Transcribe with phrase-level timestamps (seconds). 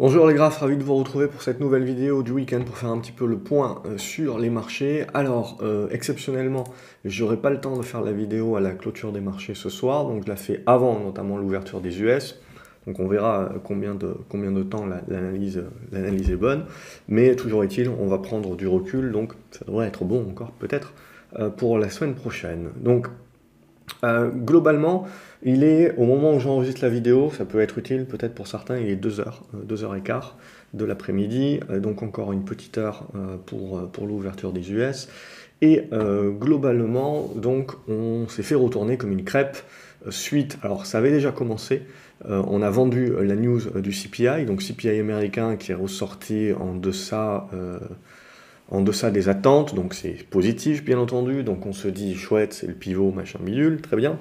[0.00, 2.90] Bonjour les graphes, ravi de vous retrouver pour cette nouvelle vidéo du week-end pour faire
[2.90, 5.04] un petit peu le point euh, sur les marchés.
[5.12, 6.62] Alors, euh, exceptionnellement,
[7.04, 10.04] j'aurai pas le temps de faire la vidéo à la clôture des marchés ce soir,
[10.04, 12.40] donc je la fais avant notamment l'ouverture des US.
[12.86, 15.60] Donc on verra euh, combien de, combien de temps l'analyse
[16.30, 16.66] est bonne.
[17.08, 20.92] Mais toujours est-il, on va prendre du recul, donc ça devrait être bon encore peut-être
[21.56, 22.68] pour la semaine prochaine.
[22.76, 23.08] Donc
[24.04, 25.06] euh, globalement,
[25.42, 28.78] il est, au moment où j'enregistre la vidéo, ça peut être utile peut-être pour certains,
[28.78, 29.26] il est 2h,
[29.66, 30.20] 2h15 euh,
[30.74, 33.06] de l'après-midi, euh, donc encore une petite heure
[33.46, 35.08] pour, pour l'ouverture des US.
[35.60, 39.58] Et globalement, donc, on s'est fait retourner comme une crêpe
[40.08, 41.82] suite, alors ça avait déjà commencé,
[42.24, 47.48] on a vendu la news du CPI, donc CPI américain qui est ressorti en deçà
[48.70, 52.66] en deçà des attentes, donc c'est positif bien entendu, donc on se dit chouette, c'est
[52.66, 54.18] le pivot, machin bidule, très bien.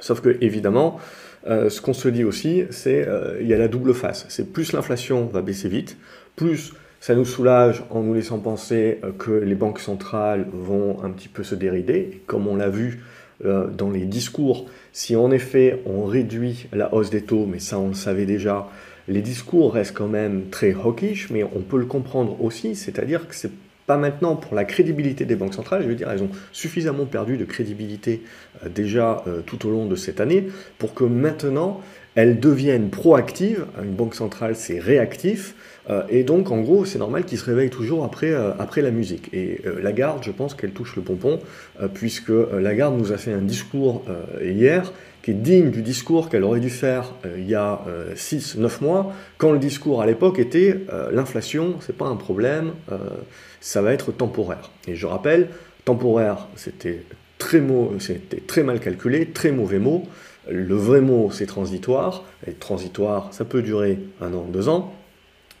[0.00, 0.98] Sauf que évidemment,
[1.46, 4.26] euh, ce qu'on se dit aussi, c'est euh, il y a la double face.
[4.28, 5.96] C'est plus l'inflation va baisser vite,
[6.34, 11.10] plus ça nous soulage en nous laissant penser euh, que les banques centrales vont un
[11.10, 12.22] petit peu se dérider.
[12.26, 13.00] comme on l'a vu
[13.44, 17.88] dans les discours, si en effet on réduit la hausse des taux, mais ça on
[17.88, 18.68] le savait déjà,
[19.08, 23.34] les discours restent quand même très hawkish, mais on peut le comprendre aussi, c'est-à-dire que
[23.34, 23.52] c'est
[23.86, 27.36] pas maintenant pour la crédibilité des banques centrales, je veux dire, elles ont suffisamment perdu
[27.36, 28.22] de crédibilité
[28.64, 31.80] euh, déjà euh, tout au long de cette année pour que maintenant
[32.14, 33.66] elles deviennent proactives.
[33.82, 35.54] Une banque centrale, c'est réactif.
[35.90, 39.28] Euh, et donc, en gros, c'est normal qu'ils se réveillent toujours après, après la musique.
[39.32, 41.40] Et Lagarde, je pense qu'elle touche le pompon,
[41.94, 44.04] puisque Lagarde nous a fait un discours
[44.40, 47.80] hier qui est digne du discours qu'elle aurait dû faire euh, il y a
[48.14, 52.72] 6-9 euh, mois, quand le discours à l'époque était euh, l'inflation, c'est pas un problème,
[53.60, 54.70] ça va être temporaire.
[54.88, 55.48] Et je rappelle,
[55.84, 57.04] temporaire, c'était
[57.38, 57.62] très,
[58.00, 60.04] c'était très mal calculé, très mauvais mot.
[60.50, 62.24] Le vrai mot, c'est transitoire.
[62.46, 64.92] Et transitoire, ça peut durer un an, deux ans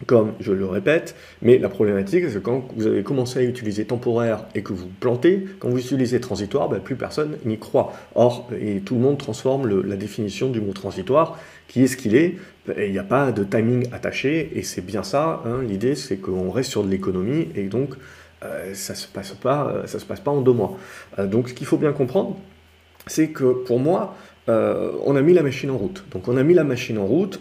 [0.06, 3.84] comme je le répète, mais la problématique, c'est que quand vous avez commencé à utiliser
[3.84, 7.92] temporaire et que vous plantez, quand vous utilisez transitoire, ben, plus personne n'y croit.
[8.14, 8.48] Or,
[8.84, 12.36] tout le monde transforme la définition du mot transitoire, qui est ce qu'il est,
[12.76, 15.62] il n'y a pas de timing attaché, et c'est bien ça, hein.
[15.62, 17.94] l'idée c'est qu'on reste sur de l'économie, et donc
[18.44, 20.76] euh, ça se, passe pas, ça se passe pas en deux mois.
[21.18, 22.36] Euh, donc ce qu'il faut bien comprendre,
[23.06, 24.14] c'est que pour moi,
[24.48, 26.04] euh, on a mis la machine en route.
[26.10, 27.40] Donc on a mis la machine en route,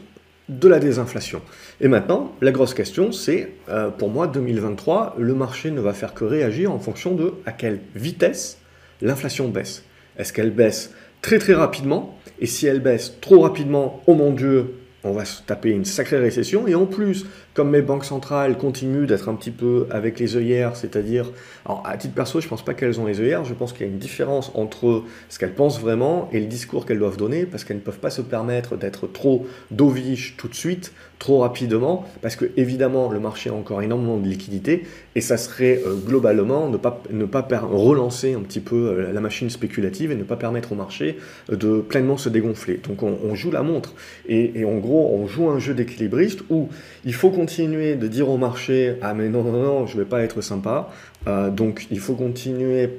[0.49, 1.41] de la désinflation.
[1.79, 6.13] Et maintenant, la grosse question, c'est, euh, pour moi, 2023, le marché ne va faire
[6.13, 8.57] que réagir en fonction de à quelle vitesse
[9.01, 9.83] l'inflation baisse.
[10.17, 12.17] Est-ce qu'elle baisse très très rapidement?
[12.39, 16.19] Et si elle baisse trop rapidement, oh mon Dieu, on va se taper une sacrée
[16.19, 16.67] récession.
[16.67, 20.75] Et en plus, comme mes banques centrales continuent d'être un petit peu avec les œillères,
[20.75, 21.31] c'est-à-dire,
[21.65, 23.89] alors à titre perso, je pense pas qu'elles ont les œillères, je pense qu'il y
[23.89, 27.63] a une différence entre ce qu'elles pensent vraiment et le discours qu'elles doivent donner, parce
[27.63, 32.35] qu'elles ne peuvent pas se permettre d'être trop dovish tout de suite, trop rapidement, parce
[32.35, 34.85] que évidemment le marché a encore énormément de liquidités,
[35.15, 39.21] et ça serait euh, globalement ne pas, ne pas relancer un petit peu euh, la
[39.21, 41.17] machine spéculative et ne pas permettre au marché
[41.49, 42.79] de pleinement se dégonfler.
[42.87, 43.93] Donc on, joue la montre,
[44.27, 46.69] et, et en gros on joue un jeu d'équilibriste où
[47.05, 50.21] il faut qu'on de dire au marché Ah, mais non, non, non, je vais pas
[50.21, 50.89] être sympa.
[51.27, 52.89] Euh, donc, il faut continuer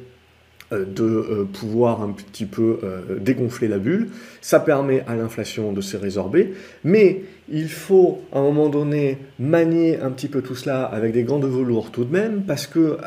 [0.73, 2.81] euh, de euh, pouvoir un petit peu
[3.21, 4.09] dégonfler la bulle.
[4.41, 6.55] Ça permet à l'inflation de se résorber.
[6.85, 11.25] Mais il faut à un moment donné manier un petit peu tout cela avec des
[11.25, 12.99] gants de velours tout de même, parce que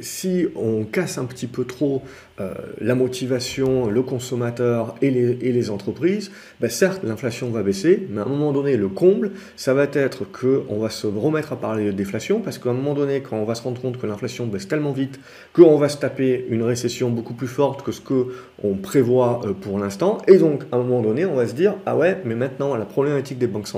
[0.00, 2.02] si on casse un petit peu trop
[2.40, 8.24] euh, la motivation, le consommateur et les, entreprises, ben certes, l'inflation va baisser, mais à
[8.24, 11.92] un moment donné, le comble, ça va être qu'on va se remettre à parler de
[11.92, 14.66] déflation, parce qu'à un moment donné, quand on va se rendre compte que l'inflation baisse
[14.66, 15.20] tellement vite,
[15.52, 19.78] qu'on va se taper une récession beaucoup plus forte que ce qu'on prévoit euh, pour
[19.78, 22.74] l'instant, et donc à un moment donné, on va se dire, ah ouais, mais maintenant,
[22.76, 23.68] la problématique des banques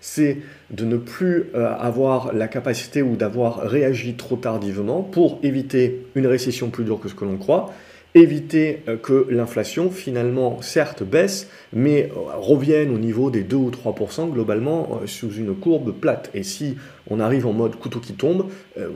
[0.00, 0.38] c'est
[0.70, 6.26] de ne plus euh, avoir la capacité ou d'avoir réagi trop tardivement pour éviter une
[6.26, 7.72] récession plus dure que ce que l'on croit,
[8.14, 13.70] éviter euh, que l'inflation finalement certes baisse, mais euh, revienne au niveau des 2 ou
[13.70, 16.30] 3% globalement sous une courbe plate.
[16.34, 16.76] Et si
[17.10, 18.46] on arrive en mode couteau qui tombe,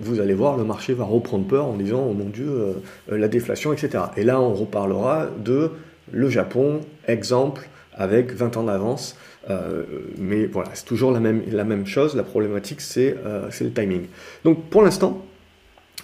[0.01, 2.77] vous allez voir, le marché va reprendre peur en disant, oh mon Dieu,
[3.09, 4.05] la déflation, etc.
[4.17, 5.73] Et là, on reparlera de
[6.13, 9.17] le Japon, exemple, avec 20 ans d'avance.
[9.49, 9.85] Euh,
[10.19, 12.17] mais voilà, c'est toujours la même, la même chose.
[12.17, 14.07] La problématique, c'est euh, le timing.
[14.45, 15.25] Donc pour l'instant,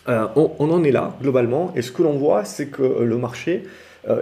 [0.09, 1.73] euh, on, on, en est là, globalement.
[1.77, 3.65] Et ce que l'on voit, c'est que le marché,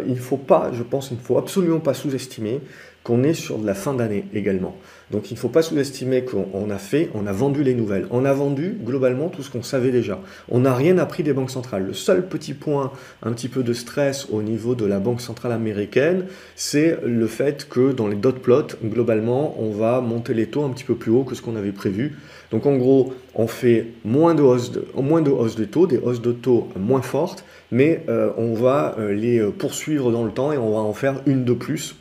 [0.07, 2.61] il ne faut pas, je pense, il ne faut absolument pas sous-estimer
[3.03, 4.77] qu'on est sur de la fin d'année également.
[5.11, 8.07] Donc il ne faut pas sous-estimer qu'on a fait, on a vendu les nouvelles.
[8.11, 10.21] On a vendu globalement tout ce qu'on savait déjà.
[10.49, 11.85] On n'a rien appris des banques centrales.
[11.85, 12.93] Le seul petit point,
[13.23, 17.69] un petit peu de stress au niveau de la banque centrale américaine, c'est le fait
[17.69, 21.11] que dans les dot plots, globalement, on va monter les taux un petit peu plus
[21.11, 22.17] haut que ce qu'on avait prévu.
[22.53, 25.99] Donc en gros, on fait moins de hausse de, moins de, hausse de taux, des
[25.99, 30.53] hausses de taux moins fortes, mais euh, on va euh, les poursuivre dans le temps
[30.53, 31.97] et on va en faire une de plus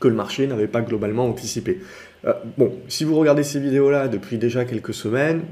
[0.00, 1.80] que le marché n'avait pas globalement anticipé.
[2.26, 5.42] Euh, bon, si vous regardez ces vidéos-là depuis déjà quelques semaines,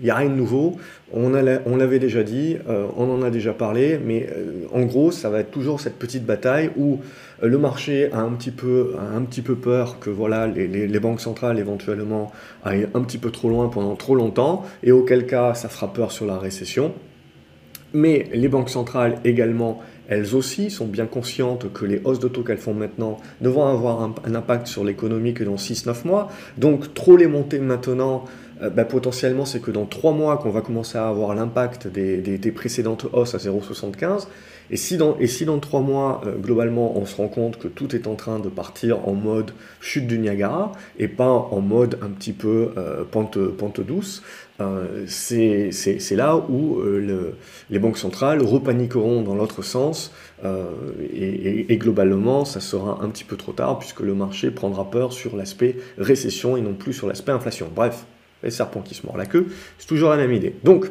[0.00, 0.76] il n'y a rien de nouveau.
[1.12, 5.30] On, l'avait déjà dit, euh, on en a déjà parlé, mais euh, en gros, ça
[5.30, 7.00] va être toujours cette petite bataille où
[7.42, 11.58] le marché a un petit peu, un petit peu peur que voilà, les, banques centrales
[11.58, 12.32] éventuellement
[12.64, 16.12] aillent un petit peu trop loin pendant trop longtemps, et auquel cas ça fera peur
[16.12, 16.94] sur la récession.
[17.92, 22.42] Mais les banques centrales également elles aussi sont bien conscientes que les hausses de taux
[22.42, 26.30] qu'elles font maintenant ne vont avoir un, impact sur l'économie que dans 6-9 mois.
[26.58, 28.24] Donc trop les monter maintenant,
[28.62, 32.18] euh, bah, potentiellement c'est que dans 3 mois qu'on va commencer à avoir l'impact des,
[32.18, 34.26] des, précédentes hausses à 0,75.
[34.70, 37.68] Et si dans, et si dans 3 mois, euh, globalement, on se rend compte que
[37.68, 41.98] tout est en train de partir en mode chute du Niagara et pas en mode
[42.02, 44.22] un petit peu euh, pente, pente douce,
[44.60, 47.34] euh, c'est là où le,
[47.70, 50.12] les banques centrales repaniqueront dans l'autre sens
[50.44, 55.12] et, et, globalement, ça sera un petit peu trop tard puisque le marché prendra peur
[55.12, 57.68] sur l'aspect récession et non plus sur l'aspect inflation.
[57.74, 58.04] Bref,
[58.44, 59.46] les serpents qui se mordent la queue,
[59.78, 60.54] c'est toujours la même idée.
[60.62, 60.90] Donc,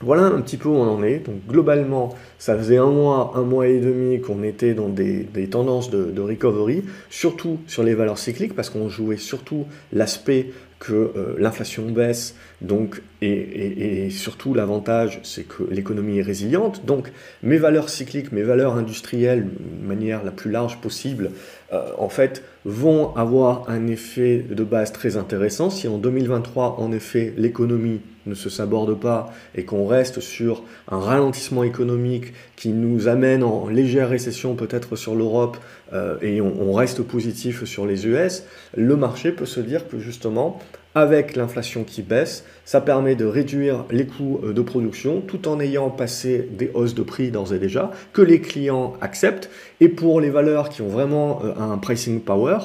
[0.00, 1.18] voilà un petit peu où on en est.
[1.18, 5.90] Donc globalement, ça faisait un mois, un mois et demi qu'on était dans des, tendances
[5.90, 11.86] de, recovery, surtout sur les valeurs cycliques, parce qu'on jouait surtout l'aspect que euh, l'inflation
[11.90, 16.84] baisse, donc, et, surtout l'avantage, c'est que l'économie est résiliente.
[16.84, 17.10] Donc
[17.42, 21.30] mes valeurs cycliques, mes valeurs industrielles, de manière la plus large possible,
[21.72, 25.70] euh, en fait, vont avoir un effet de base très intéressant.
[25.70, 30.98] Si en 2023, en effet, l'économie ne se saborde pas et qu'on reste sur un
[30.98, 35.56] ralentissement économique qui nous amène en légère récession peut-être sur l'Europe
[35.92, 38.42] euh, et on, reste positif sur les US,
[38.76, 40.60] le marché peut se dire que justement,
[40.96, 45.60] avec l'inflation qui baisse, ça permet de réduire les coûts euh, de production tout en
[45.60, 49.50] ayant passé des hausses de prix d'ores et déjà que les clients acceptent.
[49.80, 52.58] Et pour les valeurs qui ont vraiment euh, un pricing power,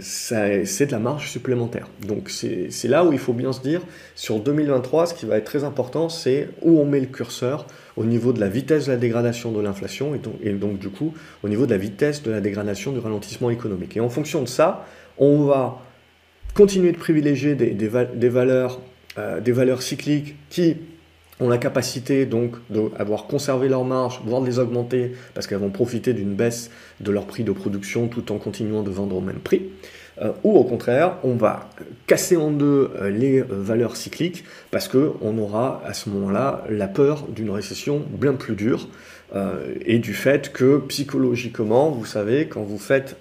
[0.00, 1.88] c'est de la marge supplémentaire.
[2.06, 3.80] Donc c'est là où il faut bien se dire,
[4.14, 8.04] sur 2023, ce qui va être très important, c'est où on met le curseur au
[8.04, 11.12] niveau de la vitesse de la dégradation de l'inflation et donc, du coup
[11.42, 13.96] au niveau de la vitesse de la dégradation du ralentissement économique.
[13.96, 14.86] Et en fonction de ça,
[15.18, 15.82] on va
[16.54, 18.80] continuer de privilégier des, des, valeurs,
[19.18, 20.76] euh, des valeurs cycliques qui
[21.38, 25.70] ont la capacité donc d'avoir conservé leur marge, voire de les augmenter, parce qu'elles vont
[25.70, 26.70] profiter d'une baisse
[27.00, 29.62] de leur prix de production tout en continuant de vendre au même prix.
[30.20, 31.70] Euh, ou au contraire, on va
[32.06, 37.26] casser en deux euh, les valeurs cycliques parce qu'on aura à ce moment-là la peur
[37.28, 38.88] d'une récession bien plus dure
[39.86, 43.14] et du fait que psychologiquement, vous savez, quand vous faites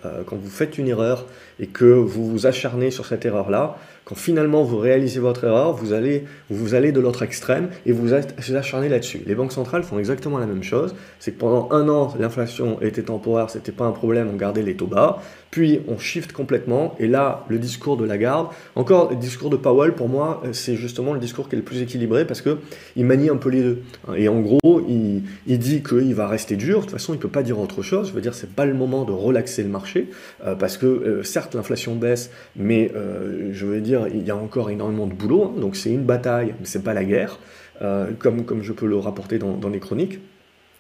[0.80, 1.28] une erreur
[1.60, 5.94] et que vous vous acharnez sur cette erreur-là, quand finalement vous réalisez votre erreur, vous
[5.94, 9.22] allez, vous allez de l'autre extrême et vous vous acharnez là-dessus.
[9.28, 10.96] Les banques centrales font exactement la même chose.
[11.20, 14.76] C'est que pendant un an, l'inflation était temporaire, c'était pas un problème, on gardait les
[14.76, 15.22] taux bas.
[15.52, 19.94] Puis on shift complètement et là, le discours de Lagarde, encore le discours de Powell,
[19.94, 22.58] pour moi, c'est justement le discours qui est le plus équilibré parce que
[22.96, 23.82] il manie un peu les deux.
[24.16, 26.78] Et en gros, il, il dit qu'il va rester dur.
[26.80, 28.10] De toute façon, il peut pas dire autre chose.
[28.10, 30.10] Je veux dire, c'est pas le moment de relaxer le marché
[30.46, 34.36] euh, parce que euh, certes l'inflation baisse, mais euh, je veux dire il y a
[34.36, 35.60] encore énormément de boulot, hein.
[35.60, 37.40] donc c'est une bataille, mais c'est pas la guerre,
[37.82, 40.20] euh, comme, comme je peux le rapporter dans, dans, les chroniques.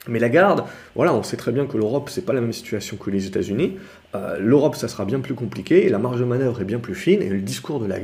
[0.07, 0.63] Mais la garde,
[0.95, 3.77] voilà, on sait très bien que l'Europe, c'est pas la même situation que les États-Unis.
[4.15, 7.21] Euh, L'Europe, ça sera bien plus compliqué, la marge de manœuvre est bien plus fine,
[7.21, 7.99] et le discours de la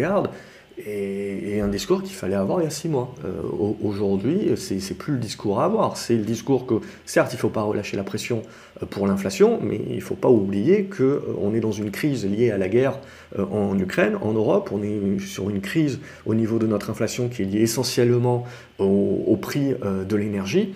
[0.77, 3.13] est, un discours qu'il fallait avoir il y a six mois.
[3.24, 3.41] Euh,
[3.82, 7.50] Aujourd'hui, c'est plus le discours à avoir, c'est le discours que, certes, il ne faut
[7.50, 8.41] pas relâcher la pression
[8.82, 12.25] euh, pour l'inflation, mais il ne faut pas oublier qu'on euh, est dans une crise
[12.25, 13.00] liée à la guerre
[13.38, 17.29] euh, en Ukraine, en Europe, on est sur une crise au niveau de notre inflation
[17.29, 18.46] qui est liée essentiellement
[18.77, 20.74] au, prix de l'énergie.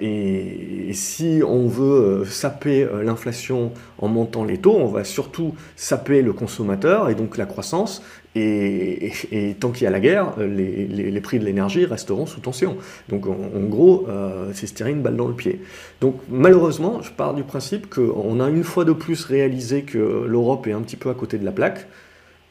[0.00, 6.32] Et, si on veut saper l'inflation en montant les taux, on va surtout saper le
[6.32, 8.02] consommateur et donc la croissance.
[8.38, 12.76] Et, tant qu'il y a la guerre, les, prix de l'énergie resteront sous tension.
[13.08, 14.06] Donc en, gros,
[14.52, 15.60] c'est se tirer une balle dans le pied.
[16.00, 20.66] Donc malheureusement, je parle du principe qu'on a une fois de plus réalisé que l'Europe
[20.66, 21.86] est un petit peu à côté de la plaque.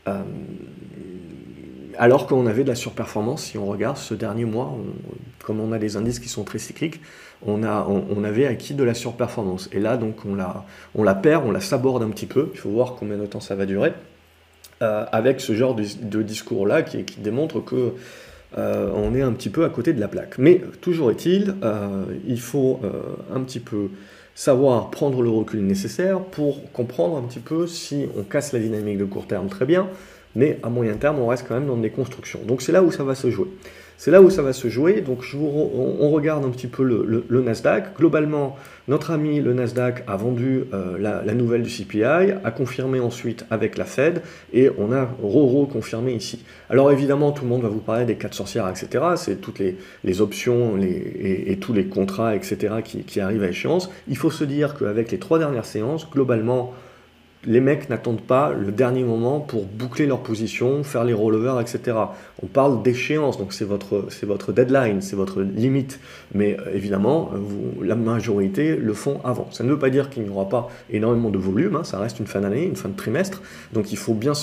[0.07, 0.21] Euh,
[1.97, 4.77] alors qu'on avait de la surperformance, si on regarde ce dernier mois,
[5.43, 6.99] comme on a des indices qui sont très cycliques,
[7.45, 7.63] on,
[8.23, 9.69] avait acquis de la surperformance.
[9.71, 10.65] Et là, donc, on la,
[10.95, 12.49] on la perd, on la saborde un petit peu.
[12.53, 13.93] Il faut voir combien de temps ça va durer.
[14.81, 17.93] Euh, avec ce genre de, discours-là qui, qui, démontre que
[18.57, 20.37] euh, on est un petit peu à côté de la plaque.
[20.37, 22.81] Mais toujours est-il, euh, il faut
[23.33, 23.87] un petit peu
[24.33, 28.97] savoir prendre le recul nécessaire pour comprendre un petit peu si on casse la dynamique
[28.97, 29.87] de court terme, très bien,
[30.35, 32.41] mais à moyen terme, on reste quand même dans des constructions.
[32.45, 33.47] Donc c'est là où ça va se jouer.
[33.97, 35.01] C'est là où ça va se jouer.
[35.01, 37.97] Donc on, regarde un petit peu le, Nasdaq.
[37.97, 43.45] Globalement, notre ami le Nasdaq a vendu euh, la, nouvelle du CPI, a confirmé ensuite
[43.49, 44.21] avec la Fed,
[44.53, 46.43] et on a re-confirmé ici.
[46.69, 49.03] Alors évidemment, tout le monde va vous parler des quatre sorcières, etc.
[49.15, 52.75] C'est toutes les, options et, tous les contrats, etc.
[52.83, 53.89] Qui, qui arrivent à échéance.
[54.07, 56.73] Il faut se dire qu'avec les trois dernières séances, globalement,
[57.45, 61.97] les mecs n'attendent pas le dernier moment pour boucler leur position, faire les rollovers, etc.
[62.41, 65.99] On parle d'échéance, donc c'est votre, c'est votre deadline, c'est votre limite.
[66.33, 69.47] Mais euh, évidemment, vous, la majorité le font avant.
[69.51, 72.19] Ça ne veut pas dire qu'il n'y aura pas énormément de volume, hein, ça reste
[72.19, 73.41] une fin d'année, une fin de trimestre.
[73.73, 74.33] Donc il faut bien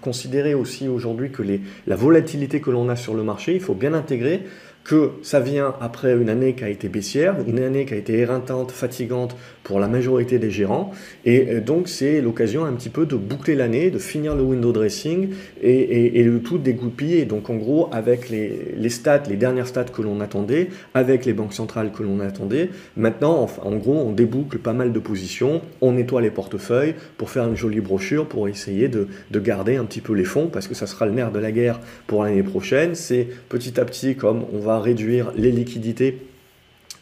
[0.00, 1.42] considérer aussi aujourd'hui que
[1.86, 4.42] la volatilité que l'on a sur le marché, il faut bien intégrer
[4.86, 8.18] que ça vient après une année qui a été baissière, une année qui a été
[8.18, 10.92] éreintante, fatigante pour la majorité des gérants,
[11.24, 14.70] et euh, donc c'est l'occasion un petit peu de boucler l'année, de finir le window
[14.70, 15.30] dressing
[15.60, 17.24] et, le tout dégoupiller.
[17.24, 21.52] Donc en gros, avec les, stats, les dernières stats que l'on attendait, avec les banques
[21.52, 26.20] centrales que l'on attendait, maintenant, en, gros, on déboucle pas mal de positions, on nettoie
[26.22, 30.12] les portefeuilles pour faire une jolie brochure, pour essayer de, de garder un petit peu
[30.12, 32.94] les fonds, parce que ça sera le nerf de la guerre pour l'année prochaine.
[32.94, 36.35] C'est petit à petit, comme on va réduire les liquidités, et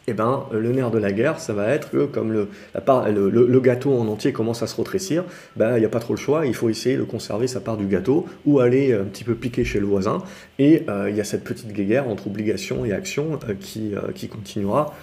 [0.06, 3.98] eh ben, le nerf de la guerre, ça va être que comme le, le, gâteau
[3.98, 5.24] en entier commence à se rétrécir,
[5.56, 7.76] ben, il n'y a pas trop le choix, il faut essayer de conserver sa part
[7.76, 10.22] du gâteau ou aller un petit peu piquer chez le voisin.
[10.58, 14.12] Et euh, il y a cette petite guerre entre obligations et actions euh, qui, euh,
[14.14, 14.94] qui continuera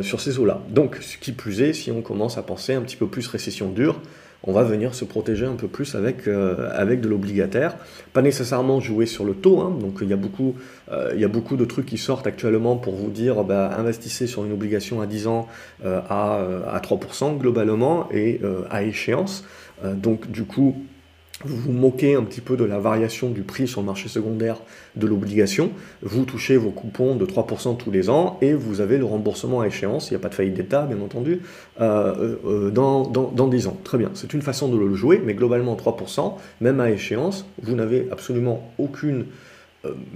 [0.00, 0.62] sur ces eaux-là.
[0.70, 3.68] Donc, ce qui plus est, si on commence à penser un petit peu plus récession
[3.68, 4.00] dure,
[4.44, 7.76] on va venir se protéger un peu plus avec, euh, de l'obligataire.
[8.12, 9.76] Pas nécessairement jouer sur le taux, hein.
[9.80, 10.54] donc il y, a beaucoup,
[10.92, 14.26] euh, il y a beaucoup de trucs qui sortent actuellement pour vous dire bah, investissez
[14.26, 15.48] sur une obligation à 10 ans
[15.84, 16.40] euh, à,
[16.72, 18.40] à 3% globalement et
[18.70, 19.44] à échéance.
[19.84, 20.76] donc du coup,
[21.44, 24.56] vous vous moquez un petit peu de la variation du prix sur le marché secondaire
[24.96, 25.70] de l'obligation,
[26.02, 29.66] vous touchez vos coupons de 3% tous les ans et vous avez le remboursement à
[29.66, 31.40] échéance, il n'y a pas de faillite d'État bien entendu,
[31.80, 33.76] euh, euh, dans, dans, dans 10 ans.
[33.84, 37.76] Très bien, c'est une façon de le jouer, mais globalement 3%, même à échéance, vous
[37.76, 39.24] n'avez absolument aucune euh,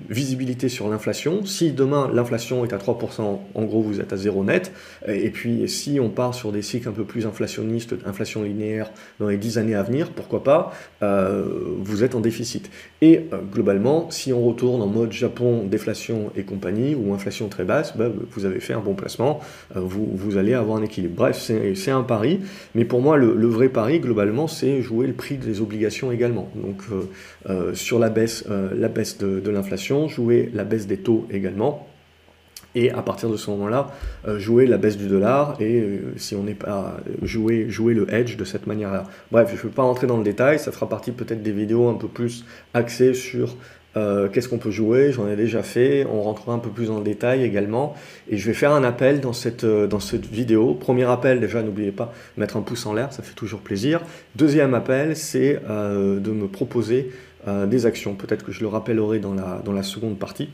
[0.08, 1.44] visibilité sur l'inflation.
[1.44, 4.72] Si demain l'inflation est à 3%, en gros vous êtes à zéro net.
[5.06, 8.90] Et puis si on part sur des cycles un peu plus inflationnistes, inflation linéaire
[9.20, 11.44] dans les 10 années à venir, pourquoi pas, euh,
[11.78, 12.70] vous êtes en déficit.
[13.02, 17.64] Et euh, globalement, si on retourne en mode Japon, déflation et compagnie, ou inflation très
[17.64, 19.40] basse, bah, vous avez fait un bon placement,
[19.74, 21.14] vous, allez avoir un équilibre.
[21.16, 21.38] Bref,
[21.74, 22.40] c'est un pari,
[22.74, 26.50] mais pour moi le, le vrai pari globalement c'est jouer le prix des obligations également.
[26.54, 26.82] Donc
[27.74, 31.86] sur la baisse, la baisse de, de l'inflation, jouer la baisse des taux également.
[32.74, 33.90] Et à partir de ce moment-là,
[34.26, 38.12] euh, jouer la baisse du dollar et euh, si on n'est pas jouer, jouer le
[38.12, 39.04] hedge de cette manière-là.
[39.30, 41.88] Bref, je ne veux pas rentrer dans le détail, ça fera partie peut-être des vidéos
[41.88, 43.56] un peu plus axées sur
[43.98, 46.96] euh, qu'est-ce qu'on peut jouer, j'en ai déjà fait, on rentrera un peu plus dans
[46.96, 47.94] le détail également.
[48.30, 50.72] Et je vais faire un appel dans cette, dans cette vidéo.
[50.72, 54.00] Premier appel, déjà, n'oubliez pas mettre un pouce en l'air, ça fait toujours plaisir.
[54.34, 57.10] Deuxième appel, c'est de me proposer
[57.48, 58.14] euh, des actions.
[58.14, 60.48] Peut-être que je le rappellerai dans la, seconde partie.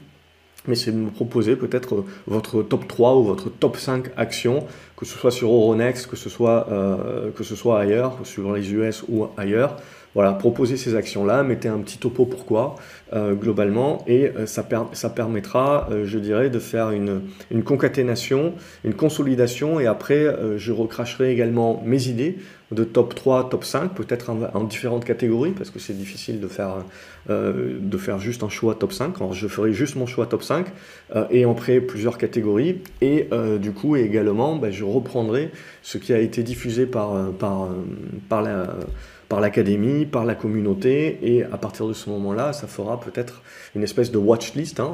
[0.66, 4.66] Mais c'est de me proposer peut-être euh, votre top 3 ou votre top 5 actions,
[4.96, 8.72] que ce soit sur Euronext, que ce soit, euh, que ce soit ailleurs, sur les
[8.72, 9.76] US ou ailleurs.
[10.14, 12.76] Voilà, proposez ces actions-là, mettez un petit topo pourquoi,
[13.14, 17.22] globalement, et ça, ça, permettra, je dirais, de faire une,
[17.62, 22.38] concaténation, une consolidation, et après, je recracherai également mes idées
[22.70, 26.84] de top 3, top 5, peut-être en, différentes catégories, parce que c'est difficile de faire,
[27.30, 29.16] euh, de faire juste un choix top 5.
[29.20, 30.66] Alors je ferai juste mon choix top 5
[31.16, 32.82] euh, et en près plusieurs catégories.
[33.00, 35.50] Et euh, du coup, également, bah, je reprendrai
[35.82, 37.68] ce qui a été diffusé par, par,
[38.28, 38.76] par la
[39.28, 43.42] par l'académie, par la communauté, et à partir de ce moment-là, ça fera peut-être
[43.74, 44.92] une espèce de watch list hein,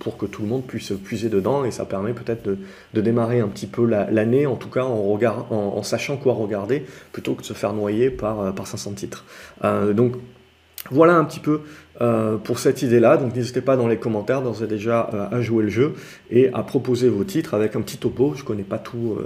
[0.00, 3.48] pour que tout le monde puisse puiser dedans, et ça permet peut-être de, démarrer un
[3.48, 7.72] petit peu l'année, en tout cas en, sachant quoi regarder, plutôt que de se faire
[7.72, 9.24] noyer par, par 500 titres.
[9.64, 10.14] Euh, donc
[10.90, 11.62] voilà un petit peu
[12.00, 13.16] euh, pour cette idée-là.
[13.16, 15.94] Donc n'hésitez pas dans les commentaires d'ores et déjà euh, à jouer le jeu
[16.30, 18.34] et à proposer vos titres avec un petit topo.
[18.36, 19.16] Je connais pas tout,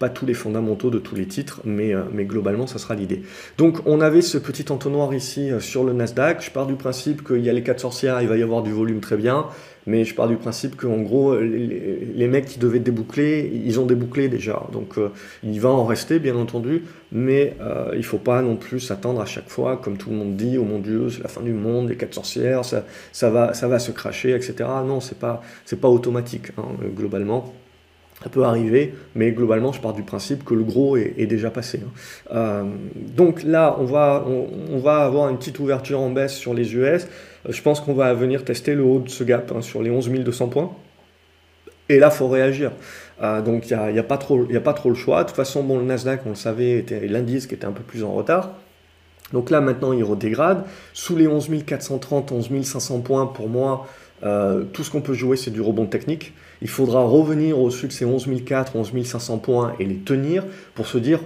[0.00, 3.22] pas tous les fondamentaux de tous les titres, mais, mais globalement ça sera l'idée.
[3.58, 6.42] Donc on avait ce petit entonnoir ici sur le Nasdaq.
[6.42, 8.72] Je pars du principe qu'il y a les quatre sorcières, il va y avoir du
[8.72, 9.46] volume très bien.
[9.86, 14.28] Mais je pars du principe qu'en gros, les, mecs qui devaient déboucler, ils ont débouclé
[14.28, 14.62] déjà.
[14.72, 15.08] Donc euh,
[15.42, 19.20] il va en rester, bien entendu, mais euh, il ne faut pas non plus s'attendre
[19.20, 21.52] à chaque fois, comme tout le monde dit, oh mon Dieu, c'est la fin du
[21.52, 24.54] monde, les quatre sorcières, ça, ça, va, ça va se cracher, etc.
[24.86, 25.42] Non, ce n'est pas,
[25.80, 27.54] pas automatique, hein, globalement.
[28.22, 31.80] Ça peut arriver, mais globalement, je pars du principe que le gros est, déjà passé.
[31.82, 31.90] Hein.
[32.34, 32.64] Euh,
[33.16, 37.04] donc là, on va, on, va avoir une petite ouverture en baisse sur les US.
[37.04, 39.90] Euh, je pense qu'on va venir tester le haut de ce gap hein, sur les
[39.90, 40.70] 11 200 points.
[41.88, 42.72] Et là, faut réagir.
[43.22, 45.22] Euh, donc, il n'y a, pas trop, a pas trop le choix.
[45.22, 47.82] De toute façon, bon, le Nasdaq, on le savait, était l'indice qui était un peu
[47.82, 48.50] plus en retard.
[49.32, 50.64] Donc là, maintenant, il redégrade.
[50.92, 53.86] Sous les 11 430, 11 500 points, pour moi,
[54.20, 56.34] tout ce qu'on peut jouer, c'est du rebond technique.
[56.62, 60.86] Il faudra revenir au-dessus de ces 11 400, 11 500 points et les tenir pour
[60.86, 61.20] se dire,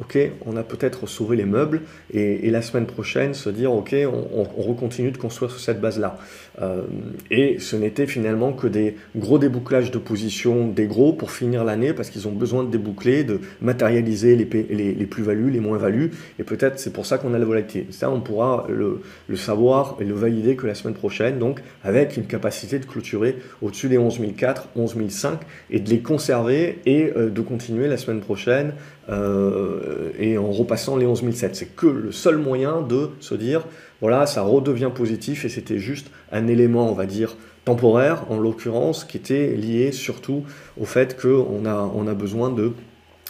[0.00, 4.46] ok, on a peut-être sauvé les meubles, et, la semaine prochaine se dire, ok, on,
[4.56, 6.18] on, recontinue de construire sur cette base-là.
[6.62, 6.82] Euh,
[7.30, 11.92] et ce n'était finalement que des gros débouclages de position des gros pour finir l'année,
[11.92, 16.92] parce qu'ils ont besoin de déboucler, de matérialiser les, plus-values, les moins-values, et peut-être c'est
[16.92, 17.92] pour ça qu'on a la volatilité.
[17.92, 19.02] Ça, on pourra le,
[19.36, 23.88] savoir et le valider que la semaine prochaine, donc avec une capacité de clôturer au-dessus
[23.88, 28.20] des 11 400, 11 500, et de les conserver, et euh, de continuer la semaine
[28.20, 28.72] prochaine
[29.08, 31.50] euh, et en repassant les 11700.
[31.52, 33.66] C'est que le seul moyen de se dire,
[34.00, 39.04] voilà, ça redevient positif et c'était juste un élément, on va dire, temporaire, en l'occurrence,
[39.04, 40.44] qui était lié surtout
[40.78, 42.72] au fait qu'on a, on a besoin de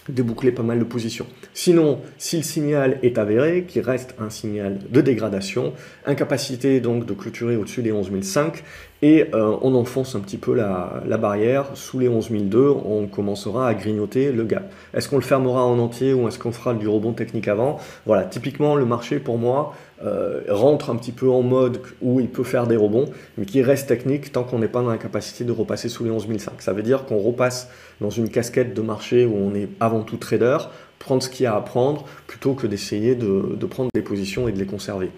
[0.09, 1.27] déboucler pas mal de positions.
[1.53, 5.73] Sinon, si le signal est avéré, qui reste un signal de dégradation,
[6.05, 8.63] incapacité donc de clôturer au-dessus des 11005,
[9.03, 13.75] et euh, on enfonce un petit peu la, barrière, sous les 11002, on commencera à
[13.75, 14.73] grignoter le gap.
[14.95, 17.79] Est-ce qu'on le fermera en entier ou est-ce qu'on fera du rebond technique avant?
[18.07, 19.75] Voilà, typiquement le marché pour moi
[20.05, 23.07] euh, rentre un petit peu en mode où il peut faire des rebonds,
[23.39, 26.11] mais qui reste technique tant qu'on n'est pas dans la capacité de repasser sous les
[26.11, 26.61] 11005.
[26.61, 30.19] Ça veut dire qu'on repasse dans une casquette de marché où on est avant tout
[30.19, 30.59] trader,
[30.99, 34.53] prendre ce qu'il y a à prendre plutôt que d'essayer de, prendre des positions et
[34.53, 35.11] de les conserver.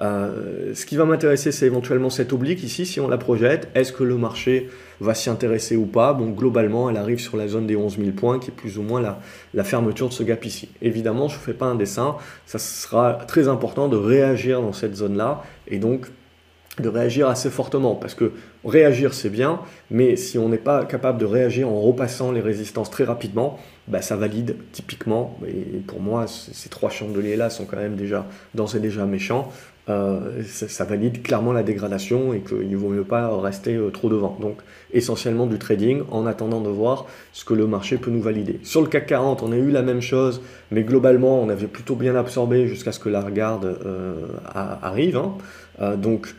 [0.00, 3.68] Euh, ce qui va m'intéresser, c'est éventuellement cette oblique ici, si on la projette.
[3.74, 4.68] Est-ce que le marché
[5.00, 6.12] va s'y intéresser ou pas?
[6.12, 8.82] Bon, globalement, elle arrive sur la zone des 11 000 points, qui est plus ou
[8.82, 9.00] moins
[9.54, 10.68] la, fermeture de ce gap ici.
[10.82, 14.96] Évidemment, je ne fais pas un dessin, ça sera très important de réagir dans cette
[14.96, 16.08] zone-là, et donc
[16.80, 18.32] de réagir assez fortement, parce que
[18.64, 22.90] réagir c'est bien, mais si on n'est pas capable de réagir en repassant les résistances
[22.90, 27.76] très rapidement, bah, ça valide typiquement, et pour moi ces trois chandeliers là sont quand
[27.76, 29.52] même déjà d'ores et déjà méchants,
[29.90, 34.38] euh, ça, valide clairement la dégradation et qu'il vaut mieux pas rester euh, trop devant.
[34.40, 34.62] Donc
[34.94, 38.60] essentiellement du trading en attendant de voir ce que le marché peut nous valider.
[38.62, 41.96] Sur le CAC 40, on a eu la même chose, mais globalement on avait plutôt
[41.96, 44.14] bien absorbé jusqu'à ce que la regarde euh,
[44.54, 45.18] arrive.
[45.18, 45.96] Hein.
[45.96, 46.34] donc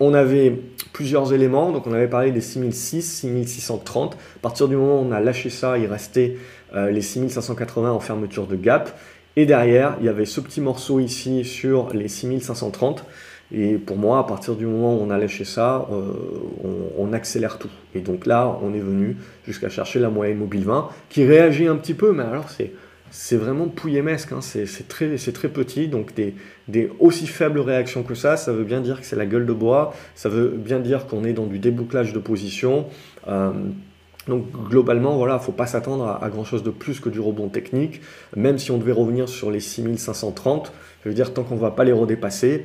[0.00, 0.58] on avait
[0.92, 4.14] plusieurs éléments, donc on avait parlé des 6006, 6630.
[4.14, 6.36] À partir du moment où on a lâché ça, il restait
[6.74, 8.98] euh, les 6580 en fermeture de gap.
[9.36, 13.04] Et derrière, il y avait ce petit morceau ici sur les 6530.
[13.54, 16.12] Et pour moi, à partir du moment où on a lâché ça, euh,
[16.98, 17.68] on, accélère tout.
[17.94, 21.76] Et donc là, on est venu jusqu'à chercher la moyenne mobile 20, qui réagit un
[21.76, 22.72] petit peu, mais alors c'est
[23.14, 24.40] c'est vraiment pouillemesque, hein.
[24.40, 26.34] c'est très, petit, donc des,
[26.66, 29.52] des, aussi faibles réactions que ça, ça veut bien dire que c'est la gueule de
[29.52, 32.86] bois, ça veut bien dire qu'on est dans du débouclage de position.
[33.28, 33.52] Euh,
[34.28, 38.00] donc globalement, voilà, faut pas s'attendre à, grand chose de plus que du rebond technique,
[38.34, 40.72] même si on devait revenir sur les 6530,
[41.04, 42.64] je veux dire, tant qu'on ne va pas les redépasser,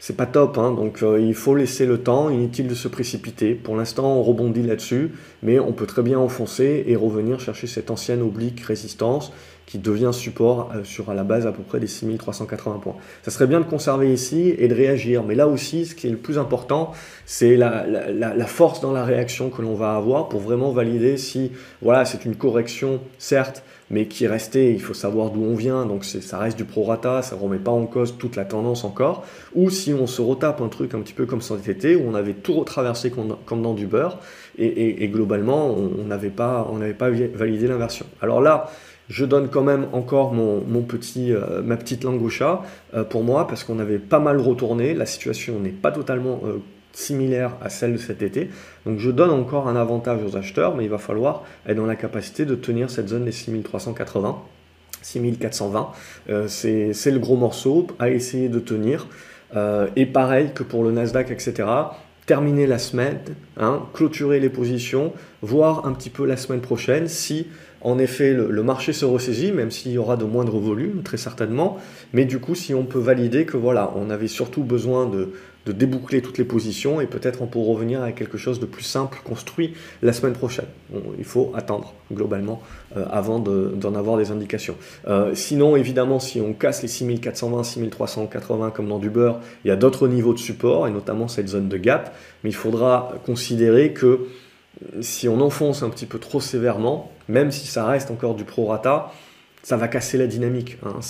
[0.00, 0.70] c'est pas top, hein.
[0.72, 3.54] donc euh, il faut laisser le temps, inutile de se précipiter.
[3.54, 7.90] Pour l'instant, on rebondit là-dessus, mais on peut très bien enfoncer et revenir chercher cette
[7.90, 9.32] ancienne oblique résistance
[9.68, 12.96] qui devient support euh, sur à la base à peu près des 6380 points.
[13.22, 16.10] Ça serait bien de conserver ici et de réagir, mais là aussi, ce qui est
[16.10, 16.92] le plus important,
[17.26, 17.84] c'est la,
[18.46, 21.52] force dans la réaction que l'on va avoir pour vraiment valider si,
[21.82, 25.84] voilà, c'est une correction, certes, mais qui est restée, il faut savoir d'où on vient,
[25.84, 29.26] donc ça reste du prorata, ça ne remet pas en cause toute la tendance encore,
[29.54, 32.14] ou si on se retape un truc un petit peu comme cet été, où on
[32.14, 34.18] avait tout retraversé comme dans du beurre,
[34.58, 38.06] et, globalement, on n'avait pas, pas validé l'inversion.
[38.20, 38.70] Alors là,
[39.08, 42.62] je donne quand même encore mon, petit, euh, ma petite langue au chat
[42.94, 44.94] euh, pour moi parce qu'on avait pas mal retourné.
[44.94, 46.58] La situation n'est pas totalement euh,
[46.92, 48.50] similaire à celle de cet été.
[48.84, 51.96] Donc je donne encore un avantage aux acheteurs, mais il va falloir être dans la
[51.96, 54.42] capacité de tenir cette zone des 6380.
[55.00, 55.92] 6420,
[56.48, 59.06] c'est le gros morceau à essayer de tenir.
[59.94, 61.66] et pareil que pour le Nasdaq, etc
[62.28, 63.20] terminer la semaine,
[63.56, 67.46] hein, clôturer les positions, voir un petit peu la semaine prochaine si
[67.80, 71.78] en effet le, marché se ressaisit, même s'il y aura de moindres volumes, très certainement,
[72.12, 75.30] mais du coup si on peut valider que voilà, on avait surtout besoin de,
[75.66, 79.20] déboucler toutes les positions et peut-être on peut revenir à quelque chose de plus simple,
[79.22, 80.64] construit la semaine prochaine.
[81.18, 82.62] il faut attendre globalement
[82.96, 84.76] euh, avant d'en avoir des indications.
[85.08, 89.70] Euh, sinon, évidemment, si on casse les 6420, 6380 comme dans du beurre, il y
[89.70, 92.14] a d'autres niveaux de support et notamment cette zone de gap,
[92.44, 94.20] mais il faudra considérer que
[95.00, 99.12] si on enfonce un petit peu trop sévèrement, même si ça reste encore du prorata,
[99.62, 100.78] ça va casser la dynamique.
[100.82, 101.00] Hein,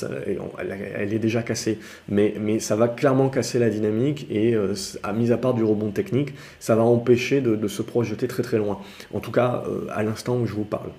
[0.97, 1.79] elle, est déjà cassée,
[2.09, 5.91] mais, ça va clairement casser la dynamique et, euh, à mise à part du rebond
[5.91, 8.81] technique, ça va empêcher de, se projeter très très loin.
[9.15, 10.91] En tout cas, euh, à l'instant où je vous parle.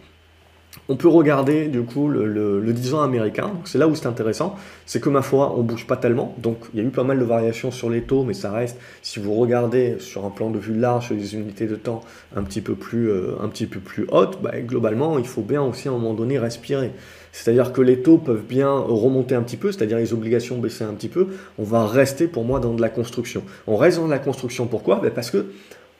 [0.87, 2.25] On peut regarder du coup le,
[2.59, 4.55] le, 10 ans américain, c'est là où c'est intéressant,
[4.85, 7.17] c'est que ma foi on bouge pas tellement, donc il y a eu pas mal
[7.17, 10.59] de variations sur les taux, mais ça reste, si vous regardez sur un plan de
[10.59, 12.01] vue large, sur des unités de temps
[12.35, 15.63] un petit peu plus, euh, un petit peu plus hautes, bah, globalement il faut bien
[15.63, 16.91] aussi à un moment donné respirer.
[17.31, 20.93] C'est-à-dire que les taux peuvent bien remonter un petit peu, c'est-à-dire les obligations baisser un
[20.93, 21.27] petit peu,
[21.57, 23.43] on va rester pour moi dans de la construction.
[23.67, 24.99] On reste dans de la construction, pourquoi?
[24.99, 25.45] Ben Parce que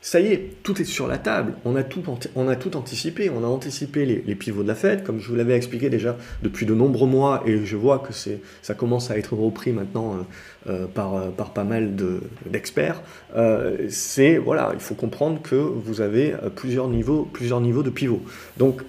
[0.02, 2.02] ça y est, tout est sur la table, on a tout,
[2.36, 5.36] on a tout anticipé, on a anticipé les, pivots de la Fed, comme je vous
[5.36, 9.34] l'avais expliqué déjà depuis de nombreux mois, et je vois que ça commence à être
[9.34, 10.24] repris maintenant euh,
[10.70, 11.96] euh, par, euh, par pas mal
[12.46, 13.02] d'experts.
[13.90, 18.24] c'est, voilà, il faut comprendre que vous avez plusieurs niveaux, plusieurs niveaux de pivots.
[18.58, 18.82] Donc,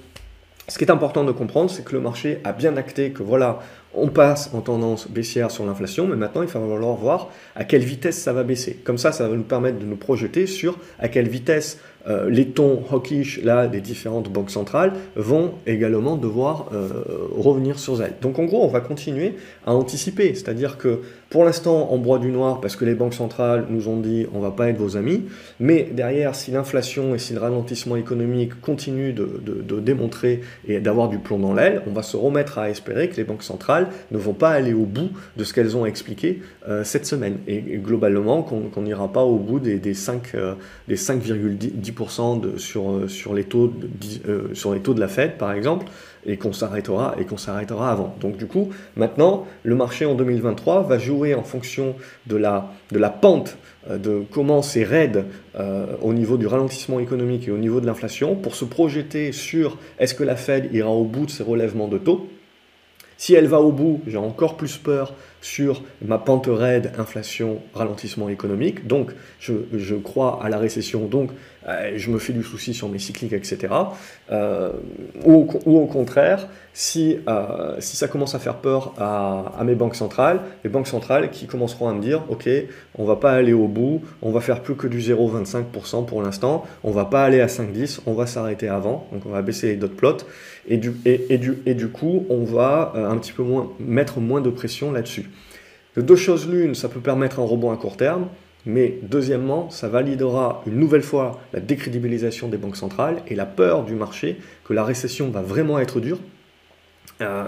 [0.68, 3.58] ce qui est important de comprendre, c'est que le marché a bien acté que voilà,
[3.94, 7.82] on passe en tendance baissière sur l'inflation, mais maintenant il va falloir voir à quelle
[7.82, 8.74] vitesse ça va baisser.
[8.84, 12.46] Comme ça, ça va nous permettre de nous projeter sur à quelle vitesse euh, les
[12.46, 16.88] tons hawkish là, des différentes banques centrales vont également devoir euh,
[17.36, 18.14] revenir sur elles.
[18.22, 19.34] Donc en gros, on va continuer
[19.66, 23.66] à anticiper, c'est-à-dire que pour l'instant, on broie du noir parce que les banques centrales
[23.68, 25.26] nous ont dit on va pas être vos amis,
[25.60, 31.18] mais derrière, si l'inflation et si le ralentissement économique continue de, démontrer et d'avoir du
[31.18, 33.79] plomb dans l'aile, on va se remettre à espérer que les banques centrales
[34.10, 37.38] ne vont pas aller au bout de ce qu'elles ont expliqué euh, cette semaine.
[37.46, 43.68] Et, globalement, qu'on n'ira pas au bout des, des 5,10% sur, euh, sur, les taux
[43.68, 43.88] de,
[44.28, 45.86] euh, sur les taux de la Fed, par exemple,
[46.26, 48.14] et qu'on s'arrêtera et qu'on s'arrêtera avant.
[48.20, 51.94] Donc du coup, maintenant, le marché en 2023 va jouer en fonction
[52.26, 52.70] de la,
[53.22, 53.56] pente
[53.90, 55.24] de comment c'est raide
[56.02, 60.14] au niveau du ralentissement économique et au niveau de l'inflation pour se projeter sur est-ce
[60.14, 62.28] que la Fed ira au bout de ses relèvements de taux.
[63.20, 68.30] Si elle va au bout, j'ai encore plus peur sur ma pente raide, inflation, ralentissement
[68.30, 68.86] économique.
[68.86, 71.30] Donc, je, crois à la récession, donc
[71.68, 73.68] euh, je me fais du souci sur mes cycliques, etc.
[74.30, 74.70] Euh,
[75.24, 80.40] ou, au contraire, si, euh, si ça commence à faire peur à, mes banques centrales,
[80.64, 82.48] les banques centrales qui commenceront à me dire, OK,
[82.96, 86.64] on va pas aller au bout, on va faire plus que du 0,25% pour l'instant,
[86.84, 89.76] on va pas aller à 5,10, on va s'arrêter avant, donc on va baisser les
[89.76, 90.18] dot plots,
[90.68, 94.40] et du, et, du, et du coup, on va un petit peu moins, mettre moins
[94.40, 95.30] de pression là-dessus.
[95.96, 98.28] De deux choses l'une, ça peut permettre un rebond à court terme,
[98.66, 103.84] mais deuxièmement, ça validera une nouvelle fois la décrédibilisation des banques centrales et la peur
[103.84, 106.18] du marché que la récession va vraiment être dure
[107.20, 107.44] euh,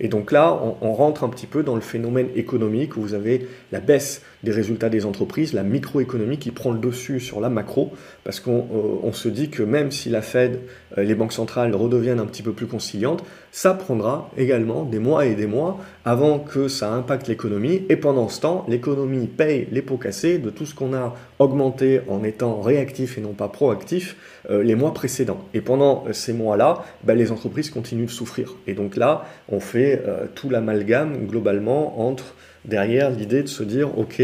[0.00, 3.46] et, donc là, on, rentre un petit peu dans le phénomène économique où vous avez
[3.70, 7.92] la baisse des résultats des entreprises, la microéconomie qui prend le dessus sur la macro,
[8.24, 8.66] parce qu'on
[9.04, 10.60] euh, se dit que même si la Fed,
[10.98, 15.26] euh, les banques centrales redeviennent un petit peu plus conciliantes, ça prendra également des mois
[15.26, 17.82] et des mois avant que ça impacte l'économie.
[17.88, 22.00] Et pendant ce temps, l'économie paye les pots cassés de tout ce qu'on a augmenté
[22.08, 24.16] en étant réactif et non pas proactif
[24.48, 25.44] les mois précédents.
[25.54, 28.54] Et pendant ces mois-là, ben, les entreprises continuent de souffrir.
[28.66, 33.98] Et donc là, on fait euh, tout l'amalgame globalement entre derrière l'idée de se dire,
[33.98, 34.20] ok,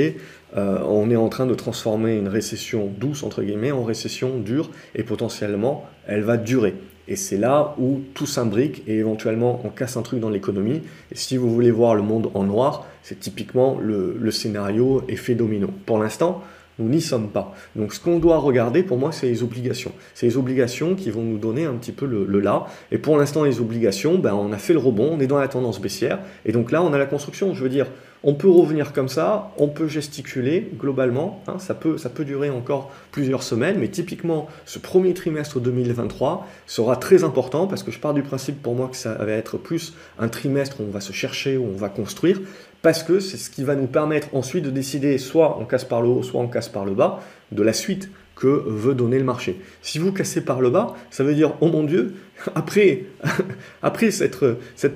[0.57, 4.71] euh, on est en train de transformer une récession douce, entre guillemets, en récession dure,
[4.95, 6.75] et potentiellement, elle va durer.
[7.09, 10.83] Et c'est là où tout s'imbrique et éventuellement on casse un truc dans l'économie.
[11.11, 15.35] Et si vous voulez voir le monde en noir, c'est typiquement le, le scénario effet
[15.35, 15.71] domino.
[15.87, 16.43] Pour l'instant,
[16.79, 17.55] nous n'y sommes pas.
[17.77, 19.93] Donc ce qu'on doit regarder, pour moi, c'est les obligations.
[20.15, 22.67] C'est les obligations qui vont nous donner un petit peu le, là.
[22.93, 25.49] Et pour l'instant, les obligations, ben, on a fait le rebond, on est dans la
[25.49, 26.21] tendance baissière.
[26.45, 27.53] Et donc là, on a la construction.
[27.55, 27.87] Je veux dire,
[28.25, 32.51] on peut revenir comme ça, on peut gesticuler globalement, hein, ça, peut, ça peut durer
[32.51, 37.99] encore plusieurs semaines, mais typiquement ce premier trimestre 2023 sera très important parce que je
[37.99, 41.01] pars du principe pour moi que ça va être plus un trimestre où on va
[41.01, 42.41] se chercher, où on va construire,
[42.83, 46.03] parce que c'est ce qui va nous permettre ensuite de décider soit on casse par
[46.03, 47.21] le haut, soit on casse par le bas,
[47.53, 49.61] de la suite que veut donner le marché.
[49.83, 52.15] Si vous cassez par le bas, ça veut dire, oh mon Dieu,
[52.55, 53.05] après,
[53.83, 54.55] après s'être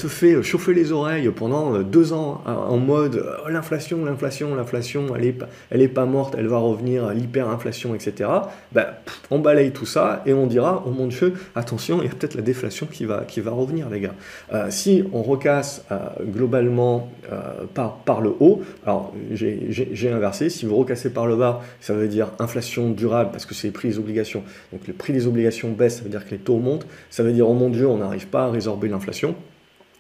[0.09, 5.35] fait chauffer les oreilles pendant deux ans en mode oh, l'inflation, l'inflation, l'inflation, elle n'est
[5.71, 8.31] elle est pas morte, elle va revenir, l'hyperinflation, etc.,
[8.73, 8.87] ben,
[9.31, 12.35] on balaye tout ça et on dira, oh mon Dieu, attention, il y a peut-être
[12.35, 14.15] la déflation qui va, qui va revenir, les gars.
[14.53, 20.67] Euh, si on recasse euh, globalement euh, par, par le haut, alors j'ai inversé, si
[20.67, 23.89] vous recassez par le bas, ça veut dire inflation durable parce que c'est les prix
[23.89, 24.45] des obligations.
[24.73, 27.33] Donc le prix des obligations baisse, ça veut dire que les taux montent, ça veut
[27.33, 29.35] dire, oh mon Dieu, on n'arrive pas à résorber l'inflation.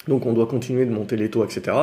[0.09, 1.77] Donc on doit continuer de monter les taux, etc.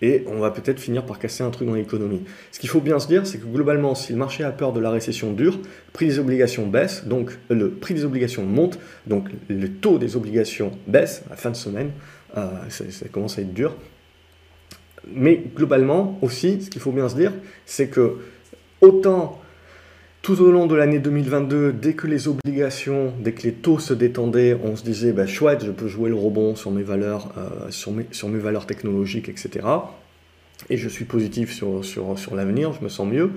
[0.00, 2.22] Et on va peut-être finir par casser un truc dans l'économie.
[2.52, 4.80] Ce qu'il faut bien se dire, c'est que globalement, si le marché a peur de
[4.80, 9.28] la récession dure, le prix des obligations baisse, donc le prix des obligations monte, donc
[9.48, 11.90] le taux des obligations baisse à la fin de semaine.
[12.36, 13.74] Euh, ça commence à être dur.
[15.12, 17.32] Mais globalement aussi, ce qu'il faut bien se dire,
[17.66, 18.18] c'est que
[18.80, 19.40] autant
[20.24, 23.92] tout au long de l'année 2022, dès que les obligations, dès que les taux se
[23.92, 27.70] détendaient, on se disait bah, chouette, je peux jouer le rebond sur mes valeurs, euh,
[27.70, 29.66] sur, mes, sur mes valeurs technologiques, etc.
[30.70, 33.32] Et je suis positif sur, sur, sur l'avenir, je me sens mieux.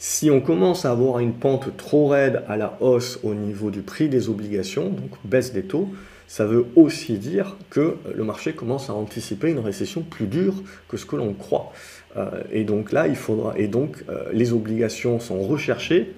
[0.00, 3.82] Si on commence à avoir une pente trop raide à la hausse au niveau du
[3.82, 5.90] prix des obligations, donc baisse des taux,
[6.26, 10.54] ça veut aussi dire que le marché commence à anticiper une récession plus dure
[10.88, 11.72] que ce que l'on croit.
[12.16, 16.12] Euh, et donc là, il faudra, et donc euh, les obligations sont recherchées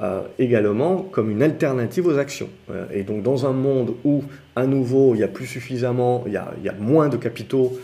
[0.00, 2.48] euh, également comme une alternative aux actions.
[2.92, 4.22] et donc dans un monde où,
[4.56, 7.78] à nouveau, il y a plus suffisamment, il y a, moins de capitaux,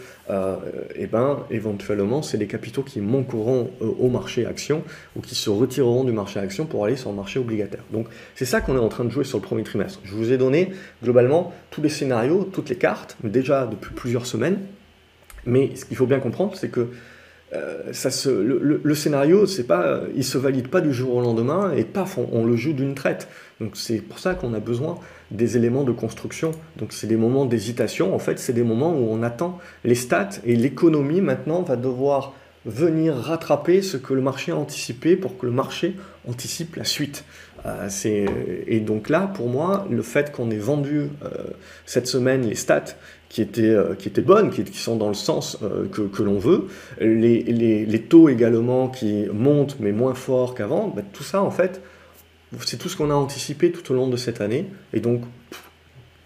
[0.94, 4.82] et ben éventuellement, c'est les capitaux qui manqueront au marché action
[5.16, 7.82] ou qui se retireront du marché action pour aller sur le marché obligataire.
[7.92, 10.00] Donc c'est ça qu'on est en train de jouer sur le premier trimestre.
[10.04, 10.70] Je vous ai donné
[11.02, 14.58] globalement tous les scénarios, toutes les cartes, déjà depuis plusieurs semaines.
[15.46, 16.88] Mais ce qu'il faut bien comprendre, c'est que
[17.54, 17.92] euh,
[18.82, 22.44] le, scénario, c'est pas, il se valide pas du jour au lendemain et paf, on,
[22.44, 23.28] le joue d'une traite.
[23.60, 24.98] Donc c'est pour ça qu'on a besoin
[25.30, 26.52] des éléments de construction.
[26.76, 28.14] Donc c'est des moments d'hésitation.
[28.14, 32.34] En fait, c'est des moments où on attend les stats et l'économie maintenant va devoir
[32.66, 35.96] venir rattraper ce que le marché a anticipé pour que le marché
[36.28, 37.24] anticipe la suite.
[37.66, 37.88] Euh,
[38.66, 41.28] et donc là, pour moi, le fait qu'on ait vendu euh,
[41.86, 42.94] cette semaine les stats
[43.28, 46.38] qui étaient, euh, qui étaient bonnes, qui, sont dans le sens euh, que, que l'on
[46.38, 46.66] veut,
[47.00, 51.50] les, les, les, taux également qui montent mais moins fort qu'avant, bah, tout ça en
[51.50, 51.82] fait,
[52.64, 54.66] c'est tout ce qu'on a anticipé tout au long de cette année.
[54.94, 55.22] Et donc,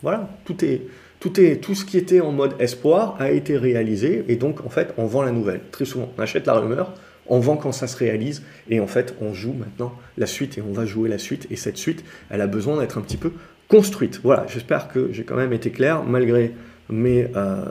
[0.02, 0.82] voilà, tout est,
[1.18, 4.24] tout, est, tout ce qui était en mode espoir a été réalisé.
[4.28, 5.60] Et donc, en fait, on vend la nouvelle.
[5.72, 6.94] Très souvent, on achète la rumeur,
[7.32, 8.42] on vend quand ça se réalise.
[8.68, 11.46] Et en fait, on joue maintenant la suite et on va jouer la suite.
[11.50, 13.32] Et cette suite, elle a besoin d'être un petit peu
[13.68, 14.20] construite.
[14.22, 16.52] Voilà, j'espère que j'ai quand même été clair, malgré
[16.90, 17.64] mes, euh,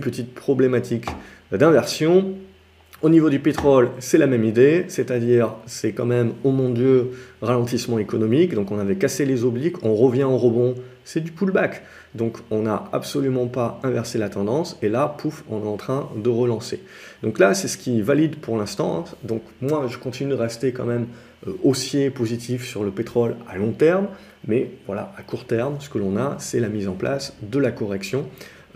[0.00, 1.06] petites problématiques
[1.52, 2.32] d'inversion.
[3.02, 7.10] Au niveau du pétrole, c'est la même idée, c'est-à-dire c'est quand même, oh mon Dieu,
[7.42, 11.82] ralentissement économique, donc on avait cassé les obliques, on revient en rebond, c'est du pullback.
[12.14, 16.08] Donc on n'a absolument pas inversé la tendance, et là, pouf, on est en train
[16.16, 16.80] de relancer.
[17.22, 19.04] Donc là, c'est ce qui valide pour l'instant.
[19.24, 21.06] Donc moi, je continue de rester quand même
[21.46, 24.06] euh, haussier positif sur le pétrole à long terme,
[24.46, 27.58] mais voilà, à court terme, ce que l'on a, c'est la mise en place de
[27.58, 28.26] la correction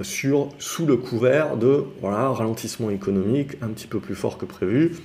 [0.00, 4.46] euh, sur, sous le couvert de voilà, ralentissement économique un petit peu plus fort que
[4.46, 4.96] prévu.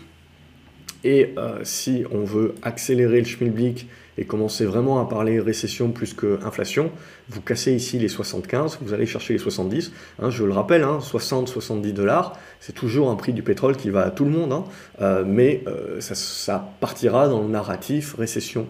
[1.03, 6.13] Et euh, si on veut accélérer le schmilblick et commencer vraiment à parler récession plus
[6.13, 6.91] que inflation,
[7.29, 9.91] vous cassez ici les 75, vous allez chercher les 70.
[10.19, 14.05] Hein, je le rappelle, 60-70 hein, dollars, c'est toujours un prix du pétrole qui va
[14.05, 14.63] à tout le monde, hein.
[15.01, 15.63] euh, mais
[15.99, 18.67] ça, ça, partira dans le narratif récession.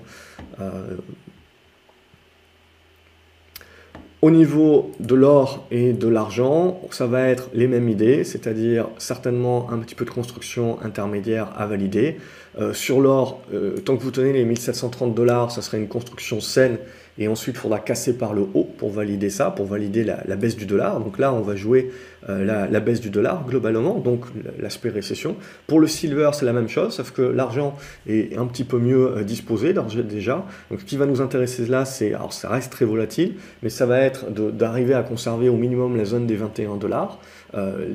[4.23, 9.69] Au niveau de l'or et de l'argent, ça va être les mêmes idées, c'est-à-dire certainement
[9.69, 12.19] un petit peu de construction intermédiaire à valider.
[12.59, 16.39] Euh, sur l'or, euh, tant que vous tenez les 1730 dollars, ça serait une construction
[16.39, 16.77] saine
[17.19, 20.55] et ensuite, il faudra casser par le haut pour valider ça, pour valider la, baisse
[20.55, 20.99] du dollar.
[20.99, 21.91] Donc là, on va jouer
[22.27, 24.25] euh, la, baisse du dollar globalement, donc
[24.59, 25.35] l'aspect récession.
[25.67, 27.75] Pour le silver, c'est la même chose, sauf que l'argent
[28.07, 30.43] est un petit peu mieux disposé déjà.
[30.71, 33.85] Donc ce qui va nous intéresser là, c'est, alors ça reste très volatile, mais ça
[33.85, 37.19] va être d'arriver à conserver au minimum la zone des 21 dollars.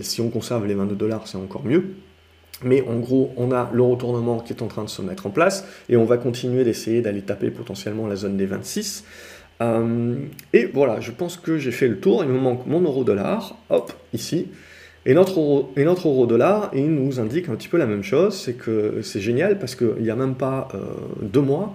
[0.01, 1.95] Si on conserve les 22 dollars, c'est encore mieux.
[2.63, 5.31] Mais en gros, on a le retournement qui est en train de se mettre en
[5.31, 9.05] place et on va continuer d'essayer d'aller taper potentiellement la zone des 26.
[9.61, 10.17] Euh,
[10.53, 12.25] et voilà, je pense que j'ai fait le tour.
[12.25, 14.49] Il me manque mon euro-dollar, hop, ici.
[15.07, 18.03] Et notre euro, et notre euro dollar, il nous indique un petit peu la même
[18.03, 18.35] chose.
[18.35, 20.81] C'est que c'est génial parce qu'il n'y a même pas euh,
[21.23, 21.75] deux mois,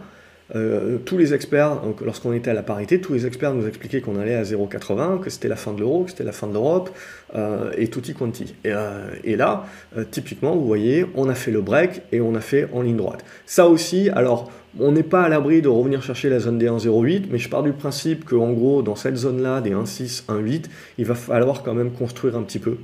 [0.56, 4.20] euh, tous les experts, lorsqu'on était à la parité, tous les experts nous expliquaient qu'on
[4.20, 6.92] allait à 0,80, que c'était la fin de l'euro, que c'était la fin de l'Europe,
[7.36, 8.54] euh, et tutti quanti.
[8.64, 9.66] Et, euh, et là,
[10.12, 13.26] typiquement, vous voyez, on a fait le break et on a fait en ligne droite.
[13.46, 17.26] Ça aussi, alors, on n'est pas à l'abri de revenir chercher la zone des 1,08,
[17.32, 20.66] mais je pars du principe qu'en gros, dans cette zone-là, des 1,6, 1,8,
[20.98, 22.78] il va falloir quand même construire un petit peu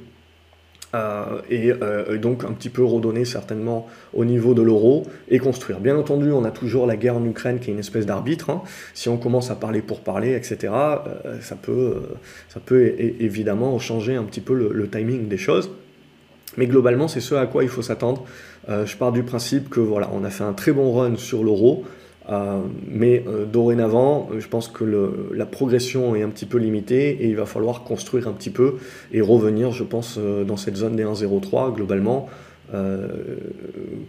[0.96, 5.80] euh, euh, et donc un petit peu redonner certainement au niveau de l'euro et construire.
[5.80, 8.50] Bien entendu, on a toujours la guerre en Ukraine qui est une espèce d'arbitre.
[8.50, 8.64] Hein.
[8.96, 12.02] Si on commence à parler pour parler, etc., euh, ça peut,
[12.48, 15.70] ça peut évidemment changer un petit peu le, timing des choses.
[16.58, 18.26] Mais globalement, c'est ce à quoi il faut s'attendre.
[18.68, 21.86] je pars du principe que voilà, on a fait un très bon run sur l'euro.
[22.30, 24.84] Euh, mais euh, dorénavant, je pense que
[25.34, 28.76] la progression est un petit peu limitée et il va falloir construire un petit peu
[29.12, 32.30] et revenir, je pense, euh, dans cette zone des 1,03 globalement,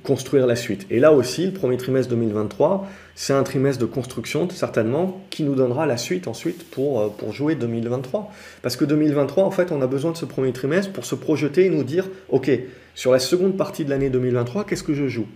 [0.03, 0.87] construire la suite.
[0.91, 5.55] Et là aussi, le premier trimestre 2023, c'est un trimestre de construction, certainement, qui nous
[5.55, 8.31] donnera la suite ensuite pour, pour jouer 2023.
[8.61, 11.65] Parce que 2023, en fait, on a besoin de ce premier trimestre pour se projeter
[11.65, 12.51] et nous dire, OK,
[12.95, 15.27] sur la seconde partie de l'année 2023, qu'est-ce que je joue?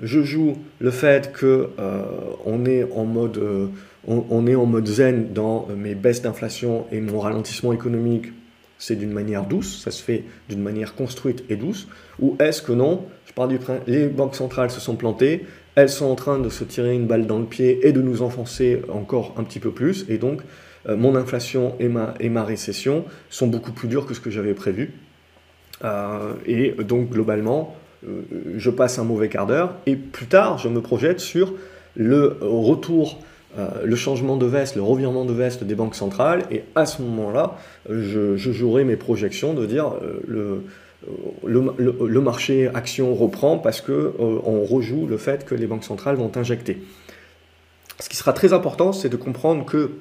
[0.00, 2.02] Je joue le fait que euh,
[2.44, 3.66] on, est en mode, euh,
[4.06, 8.32] on, est en mode zen dans mes baisses d'inflation et mon ralentissement économique,
[8.78, 11.86] c'est d'une manière douce, ça se fait d'une manière construite et douce,
[12.20, 16.06] ou est-ce que non, je parle du les banques centrales se sont plantées, elles sont
[16.06, 19.34] en train de se tirer une balle dans le pied et de nous enfoncer encore
[19.36, 20.42] un petit peu plus, et donc
[20.88, 24.30] euh, mon inflation et ma, et ma récession sont beaucoup plus dures que ce que
[24.30, 24.92] j'avais prévu.
[26.46, 27.83] et donc globalement, euh,
[28.56, 31.54] je passe un mauvais quart d'heure, et plus tard, je me projette sur
[31.96, 33.18] le retour,
[33.58, 37.02] euh, le changement de veste, le revirement de veste des banques centrales, et à ce
[37.02, 37.56] moment-là,
[37.88, 40.62] je, jouerai mes projections de dire euh,
[41.44, 46.82] le, marché action reprend parce qu'on rejoue le fait que les banques centrales vont injecter.
[48.00, 49.92] Ce qui sera très important, c'est de comprendre que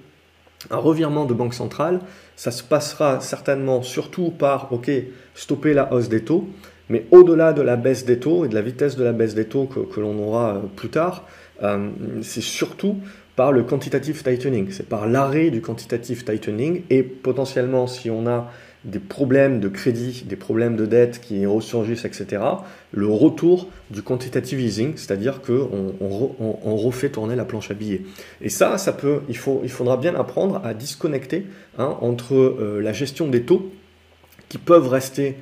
[0.72, 2.00] un revirement de banque centrale,
[2.36, 4.89] ça se passera certainement surtout par, ok,
[5.36, 6.48] stopper la hausse des taux,
[6.94, 9.46] mais au-delà de la baisse des taux et de la vitesse de la baisse des
[9.46, 11.26] taux que, l'on aura euh, plus tard,
[11.64, 11.90] euh,
[12.22, 12.98] c'est surtout
[13.36, 18.52] par le quantitative tightening, c'est par l'arrêt du quantitative tightening et potentiellement si on a
[18.86, 22.44] des problèmes de crédit, des problèmes de dette qui ressurgissent, etc.,
[22.92, 28.02] le retour du quantitative easing, c'est-à-dire qu'on on, refait tourner la planche à billets.
[28.40, 31.48] Et ça, ça peut, il, faut, il faudra bien apprendre à disconnecter
[31.80, 33.72] hein, entre euh, la gestion des taux
[34.48, 35.38] qui peuvent rester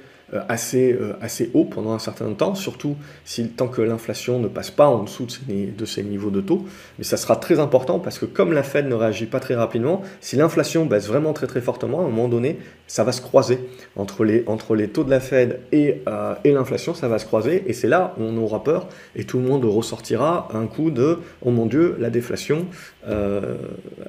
[0.48, 4.72] assez, euh, assez haut pendant un certain temps, surtout si, tant que l'inflation ne passe
[4.72, 6.66] pas en dessous de ces, de ces, niveaux de taux.
[6.98, 10.02] Mais ça sera très important parce que comme la Fed ne réagit pas très rapidement,
[10.22, 13.60] si l'inflation baisse vraiment très très fortement, à un moment donné, ça va se croiser
[13.96, 17.26] entre les, entre les taux de la Fed et, euh, et l'inflation, ça va se
[17.26, 20.92] croiser et c'est là où on aura peur et tout le monde ressortira un coup
[20.92, 22.68] de «oh mon Dieu, la déflation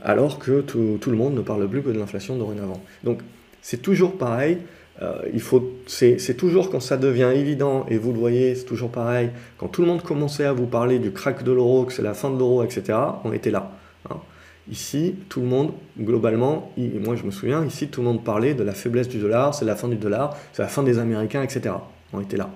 [0.03, 2.81] alors que tout, tout le monde ne parle plus que de l'inflation dorénavant.
[3.05, 3.21] Donc
[3.63, 4.59] c'est toujours pareil,
[5.03, 8.91] euh, il faut, c'est toujours quand ça devient évident, et vous le voyez, c'est toujours
[8.91, 12.03] pareil, quand tout le monde commençait à vous parler du crack de l'euro, que c'est
[12.03, 13.73] la fin de l'euro, etc., on était là.
[14.09, 14.17] Hein.
[14.71, 18.63] Ici, tout le monde, globalement, moi je me souviens, ici tout le monde parlait de
[18.63, 21.75] la faiblesse du dollar, c'est la fin du dollar, c'est la fin des Américains, etc.
[22.13, 22.51] On était là.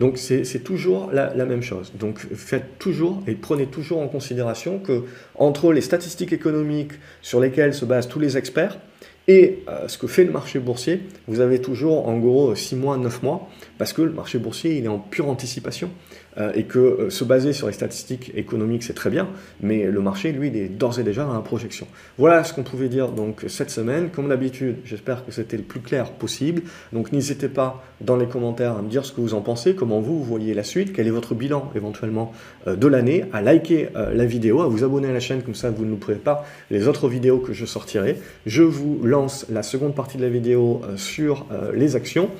[0.00, 1.92] Donc c'est toujours la, la, même chose.
[1.94, 7.74] Donc faites toujours et prenez toujours en considération que entre les statistiques économiques sur lesquelles
[7.74, 8.78] se basent tous les experts,
[9.28, 12.96] et euh, ce que fait le marché boursier, vous avez toujours en gros 6 mois,
[12.96, 15.90] 9 mois, parce que le marché boursier, il est en pure anticipation.
[16.38, 19.28] Euh, et que euh, se baser sur les statistiques économiques, c'est très bien,
[19.60, 21.86] mais le marché, lui, est d'ores et déjà dans la projection.
[22.16, 24.08] Voilà ce qu'on pouvait dire donc cette semaine.
[24.08, 26.62] Comme d'habitude, j'espère que c'était le plus clair possible.
[26.94, 30.00] Donc n'hésitez pas dans les commentaires à me dire ce que vous en pensez, comment
[30.00, 32.32] vous, voyez la suite, quel est votre bilan éventuellement
[32.66, 35.84] de l'année, à liker la vidéo, à vous abonner à la chaîne, comme ça vous
[35.84, 38.16] ne louperez pas les autres vidéos que je sortirai.
[38.46, 42.30] Je vous lance la seconde partie de la vidéo sur les actions.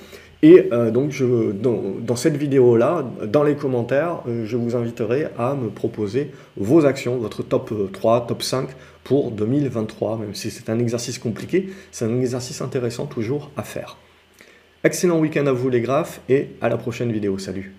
[0.42, 5.54] Et euh, donc, je, dans, cette vidéo-là, dans les commentaires, euh, je vous inviterai à
[5.54, 8.68] me proposer vos actions, votre top 3, euh, top 5
[9.04, 13.98] pour 2023, même si c'est un exercice compliqué, c'est un exercice intéressant toujours à faire.
[14.82, 17.38] Excellent week-end à vous les graphes et à la prochaine vidéo.
[17.38, 17.72] Salut